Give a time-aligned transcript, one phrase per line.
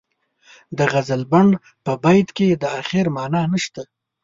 [0.77, 1.47] د غزلبڼ
[1.85, 3.81] په بیت کې د اخر معنا نشته.